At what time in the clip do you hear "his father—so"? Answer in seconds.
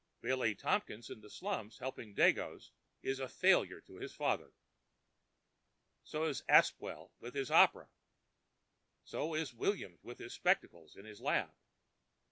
3.97-4.53